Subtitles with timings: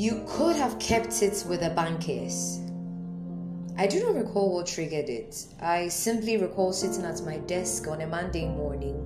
[0.00, 2.58] You could have kept it with the case.
[3.76, 5.44] I do not recall what triggered it.
[5.60, 8.96] I simply recall sitting at my desk on a Monday morning,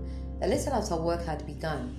[0.41, 1.99] a little after work had begun,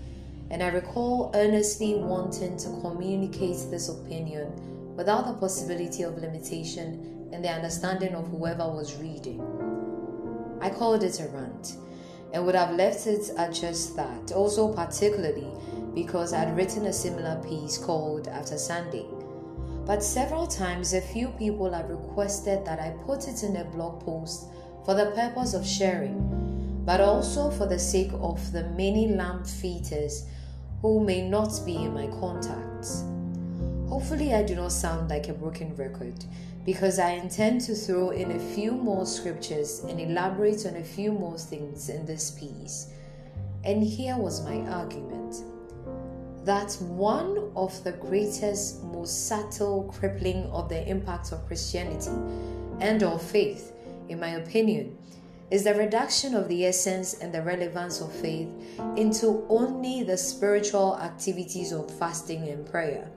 [0.50, 7.42] and I recall earnestly wanting to communicate this opinion without the possibility of limitation in
[7.42, 9.42] the understanding of whoever was reading.
[10.62, 11.76] I called it a rant
[12.36, 15.48] and would have left it at just that, also, particularly
[15.94, 19.06] because I had written a similar piece called After Sunday.
[19.86, 24.04] But several times, a few people have requested that I put it in a blog
[24.04, 24.48] post
[24.84, 30.26] for the purpose of sharing, but also for the sake of the many lamb feeders
[30.82, 33.06] who may not be in my contacts.
[33.90, 36.26] Hopefully, I do not sound like a broken record
[36.66, 41.12] because I intend to throw in a few more scriptures and elaborate on a few
[41.12, 42.88] more things in this piece.
[43.64, 45.44] And here was my argument
[46.46, 52.12] that one of the greatest, most subtle crippling of the impact of Christianity
[52.80, 53.72] and of faith,
[54.10, 54.98] in my opinion,
[55.52, 58.50] is the reduction of the essence and the relevance of faith
[58.96, 63.12] into only the spiritual activities of fasting and prayer.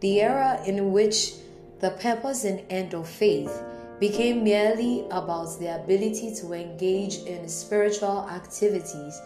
[0.00, 1.32] The era in which
[1.80, 3.62] the purpose and end of faith
[3.98, 9.18] became merely about the ability to engage in spiritual activities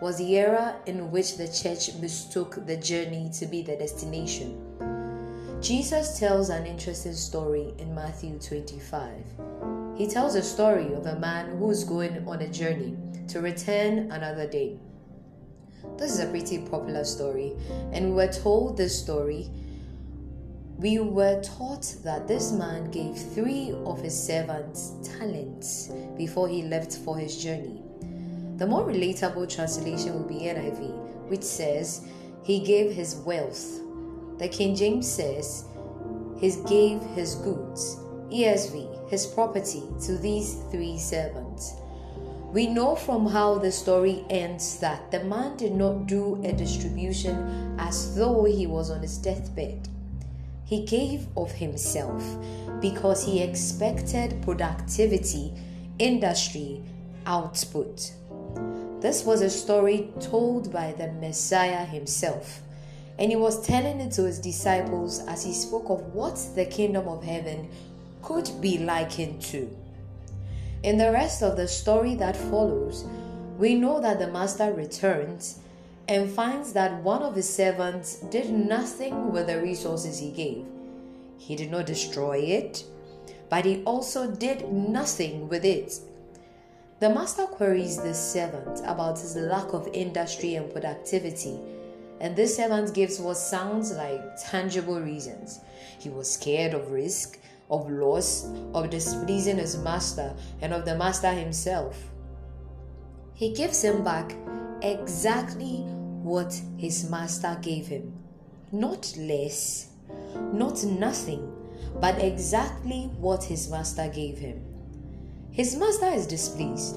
[0.00, 4.58] was the era in which the church mistook the journey to be the destination.
[5.60, 9.10] Jesus tells an interesting story in Matthew 25.
[9.96, 12.96] He tells a story of a man who is going on a journey
[13.28, 14.78] to return another day.
[15.98, 17.52] This is a pretty popular story,
[17.92, 19.50] and we were told this story.
[20.82, 26.96] We were taught that this man gave three of his servants talents before he left
[27.04, 27.80] for his journey.
[28.56, 32.04] The more relatable translation will be NIV, which says,
[32.42, 33.78] He gave his wealth.
[34.38, 35.66] The King James says,
[36.40, 38.00] He gave his goods.
[38.32, 41.74] ESV, his property to these three servants.
[42.50, 47.76] We know from how the story ends that the man did not do a distribution
[47.78, 49.88] as though he was on his deathbed.
[50.72, 52.24] He gave of himself
[52.80, 55.52] because he expected productivity,
[55.98, 56.80] industry,
[57.26, 58.10] output.
[58.98, 62.62] This was a story told by the Messiah himself,
[63.18, 67.06] and he was telling it to his disciples as he spoke of what the kingdom
[67.06, 67.68] of heaven
[68.22, 69.68] could be likened to.
[70.82, 73.04] In the rest of the story that follows,
[73.58, 75.58] we know that the master returns
[76.08, 80.66] and finds that one of his servants did nothing with the resources he gave.
[81.38, 82.84] He did not destroy it,
[83.48, 86.00] but he also did nothing with it
[87.02, 91.58] the master queries this servant about his lack of industry and productivity,
[92.20, 95.58] and this servant gives what sounds like tangible reasons.
[95.98, 97.40] He was scared of risk,
[97.72, 102.00] of loss, of displeasing his master, and of the master himself.
[103.34, 104.36] He gives him back
[104.82, 105.84] exactly
[106.22, 108.12] what his master gave him.
[108.70, 109.88] Not less,
[110.52, 111.52] not nothing,
[112.00, 114.62] but exactly what his master gave him.
[115.50, 116.96] His master is displeased.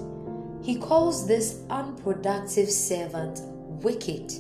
[0.62, 3.42] He calls this unproductive servant
[3.84, 4.34] wicked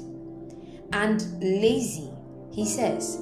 [0.93, 2.09] and lazy.
[2.51, 3.19] He says,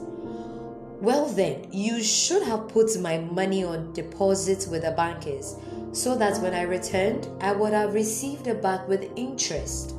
[1.02, 5.56] Well, then, you should have put my money on deposit with the bankers
[5.92, 9.96] so that when I returned, I would have received it back with interest.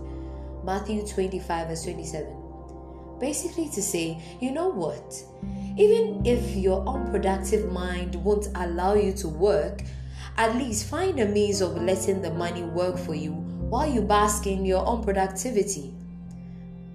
[0.64, 3.18] Matthew 25, verse 27.
[3.20, 5.22] Basically, to say, you know what?
[5.76, 9.82] Even if your unproductive mind won't allow you to work,
[10.36, 14.46] at least find a means of letting the money work for you while you bask
[14.46, 15.92] in your unproductivity.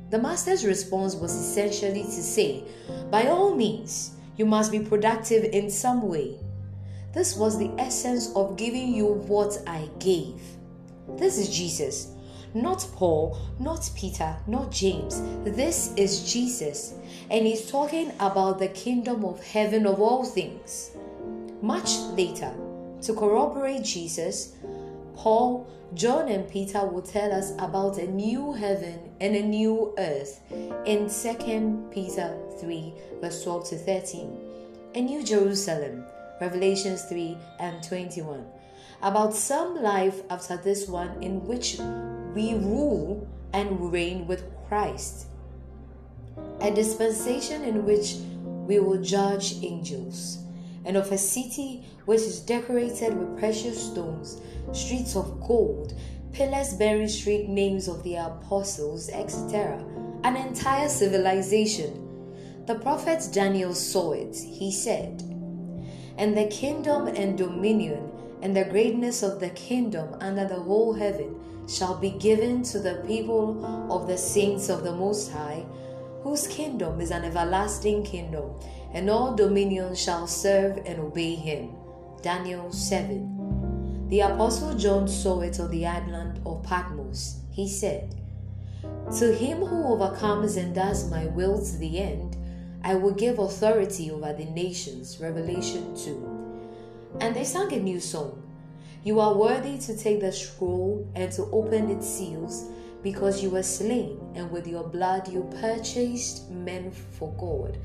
[0.10, 2.64] The master's response was essentially to say,
[3.12, 6.38] by all means, you must be productive in some way.
[7.14, 10.42] This was the essence of giving you what I gave.
[11.18, 12.16] This is Jesus,
[12.54, 15.22] not Paul, not Peter, not James.
[15.44, 16.94] This is Jesus,
[17.30, 20.92] and he's talking about the kingdom of heaven of all things.
[21.62, 22.54] Much later,
[23.02, 24.56] to corroborate Jesus,
[25.16, 30.42] Paul, John, and Peter will tell us about a new heaven and a new earth
[30.86, 34.38] in 2 Peter 3, verse 12 to 13,
[34.96, 36.04] a new Jerusalem,
[36.40, 38.46] Revelations 3 and 21,
[39.02, 41.80] about some life after this one in which
[42.34, 45.28] we rule and reign with Christ,
[46.62, 50.40] a dispensation in which we will judge angels
[50.86, 54.42] and of a city which is decorated with precious stones,
[54.72, 55.94] streets of gold,
[56.32, 59.84] pillars bearing street names of the apostles, etc.
[60.24, 62.06] An entire civilization.
[62.66, 64.36] The prophet Daniel saw it.
[64.36, 65.24] He said,
[66.18, 68.12] And the kingdom and dominion
[68.42, 71.36] and the greatness of the kingdom under the whole heaven
[71.70, 75.66] shall be given to the people of the saints of the Most High,
[76.24, 78.56] whose kingdom is an everlasting kingdom,
[78.94, 81.76] and all dominions shall serve and obey him.
[82.22, 84.08] Daniel 7.
[84.10, 87.42] The Apostle John saw it on the island of Patmos.
[87.52, 88.16] He said,
[89.20, 92.36] To him who overcomes and does my will to the end,
[92.84, 95.20] I will give authority over the nations.
[95.20, 97.18] Revelation 2.
[97.22, 98.49] And they sang a new song.
[99.04, 102.70] You are worthy to take the scroll and to open its seals,
[103.02, 107.78] because you were slain, and with your blood you purchased men for God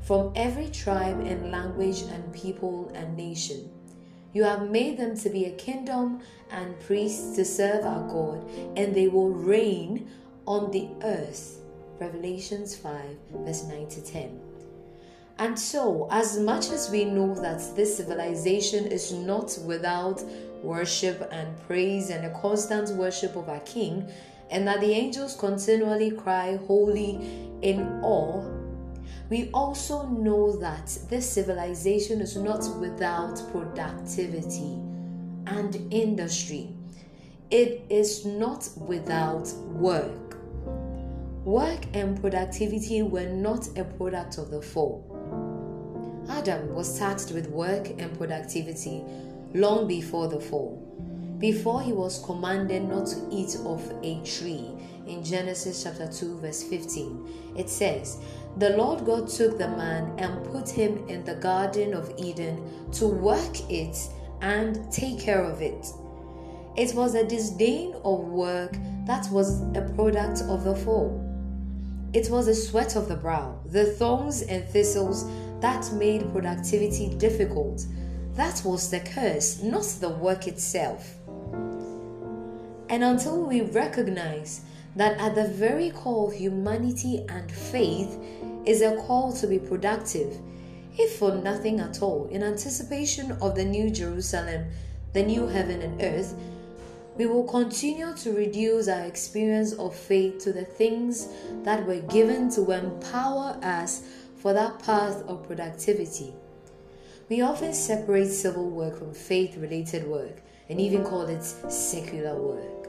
[0.00, 3.70] from every tribe and language and people and nation.
[4.32, 6.20] You have made them to be a kingdom
[6.50, 10.08] and priests to serve our God, and they will reign
[10.46, 11.60] on the earth.
[12.00, 13.04] Revelations 5,
[13.44, 14.40] verse 9 to 10.
[15.38, 20.22] And so, as much as we know that this civilization is not without
[20.62, 24.08] worship and praise and a constant worship of our King,
[24.50, 27.18] and that the angels continually cry, Holy,
[27.62, 28.44] in awe,
[29.30, 34.78] we also know that this civilization is not without productivity
[35.46, 36.68] and industry.
[37.50, 40.36] It is not without work.
[41.44, 45.11] Work and productivity were not a product of the fall.
[46.28, 49.04] Adam was tasked with work and productivity
[49.54, 50.76] long before the fall,
[51.38, 54.70] before he was commanded not to eat of a tree.
[55.06, 58.18] In Genesis chapter 2, verse 15, it says,
[58.58, 63.06] The Lord God took the man and put him in the Garden of Eden to
[63.08, 63.96] work it
[64.40, 65.86] and take care of it.
[66.76, 68.76] It was a disdain of work
[69.06, 71.28] that was a product of the fall.
[72.12, 75.24] It was the sweat of the brow, the thorns and thistles
[75.62, 77.86] that made productivity difficult.
[78.34, 81.14] That was the curse, not the work itself.
[82.88, 84.62] And until we recognize
[84.96, 88.18] that at the very core of humanity and faith
[88.66, 90.36] is a call to be productive,
[90.98, 94.66] if for nothing at all, in anticipation of the new Jerusalem,
[95.12, 96.34] the new heaven and earth,
[97.16, 101.28] we will continue to reduce our experience of faith to the things
[101.62, 104.02] that were given to empower us
[104.42, 106.34] for that path of productivity.
[107.28, 112.88] We often separate civil work from faith related work and even call it secular work.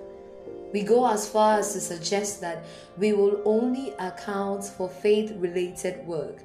[0.73, 2.65] We go as far as to suggest that
[2.97, 6.39] we will only account for faith related work,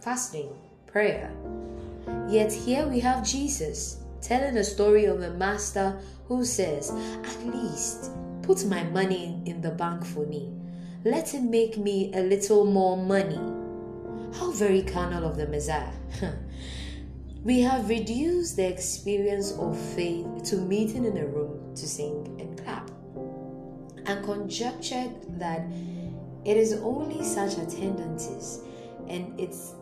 [0.00, 0.50] fasting,
[0.86, 1.32] prayer.
[2.28, 5.98] Yet here we have Jesus telling the story of a master
[6.28, 6.92] who says,
[7.24, 8.12] At least
[8.42, 10.52] put my money in the bank for me.
[11.04, 13.55] Let it make me a little more money.
[14.34, 15.92] How very carnal of the Messiah.
[17.44, 22.62] we have reduced the experience of faith to meeting in a room to sing and
[22.62, 22.90] clap,
[24.06, 25.66] and conjectured that
[26.44, 28.60] it is only such attendances
[29.08, 29.74] and its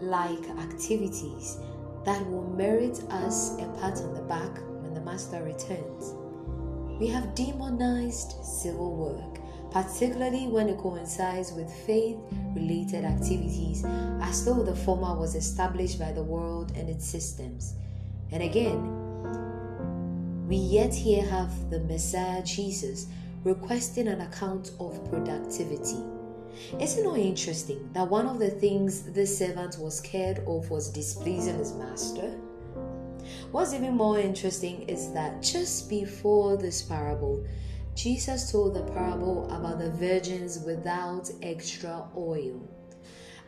[0.00, 1.58] like activities
[2.04, 6.14] that will merit us a pat on the back when the Master returns.
[7.00, 9.40] We have demonized civil work
[9.76, 12.16] particularly when it coincides with faith
[12.54, 13.84] related activities,
[14.22, 17.74] as though the former was established by the world and its systems.
[18.32, 18.80] And again,
[20.48, 23.08] we yet here have the Messiah Jesus
[23.44, 26.02] requesting an account of productivity.
[26.80, 31.58] Isn't it interesting that one of the things this servant was scared of was displeasing
[31.58, 32.30] his master?
[33.50, 37.44] What's even more interesting is that just before this parable,
[37.96, 42.60] Jesus told the parable about the virgins without extra oil.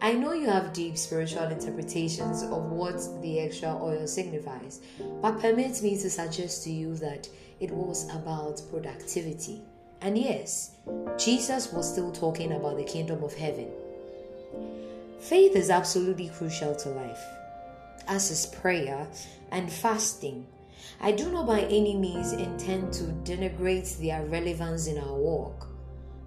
[0.01, 4.81] I know you have deep spiritual interpretations of what the extra oil signifies,
[5.21, 7.29] but permit me to suggest to you that
[7.61, 9.61] it was about productivity.
[10.01, 10.71] And yes,
[11.19, 13.69] Jesus was still talking about the kingdom of heaven.
[15.21, 17.23] Faith is absolutely crucial to life,
[18.07, 19.07] as is prayer
[19.51, 20.47] and fasting
[21.01, 25.69] I do not by any means intend to denigrate their relevance in our walk.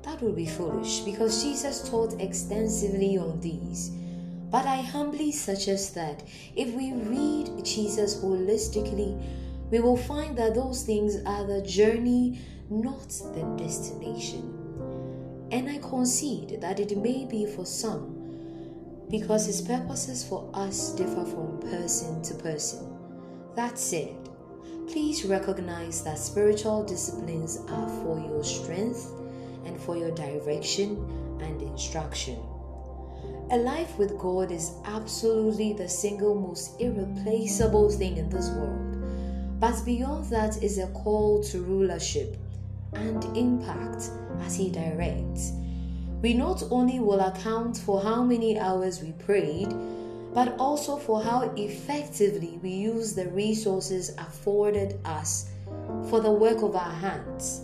[0.03, 3.91] That would be foolish because Jesus taught extensively on these.
[4.49, 6.23] But I humbly suggest that
[6.55, 9.21] if we read Jesus holistically,
[9.69, 12.39] we will find that those things are the journey,
[12.69, 14.57] not the destination.
[15.51, 18.17] And I concede that it may be for some,
[19.09, 22.87] because his purposes for us differ from person to person.
[23.55, 24.15] That said,
[24.91, 29.09] please recognize that spiritual disciplines are for your strength
[29.65, 30.97] and for your direction
[31.41, 32.37] and instruction.
[33.51, 39.59] A life with God is absolutely the single most irreplaceable thing in this world.
[39.61, 42.35] But beyond that is a call to rulership
[42.91, 44.09] and impact
[44.41, 45.53] as He directs.
[46.21, 49.73] We not only will account for how many hours we prayed,
[50.33, 55.49] but also for how effectively we use the resources afforded us
[56.09, 57.61] for the work of our hands.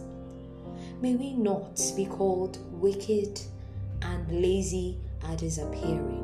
[1.01, 3.39] May we not be called wicked
[4.01, 6.23] and lazy at his appearing.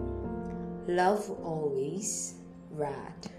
[0.88, 2.35] Love always,
[2.71, 3.29] Rad.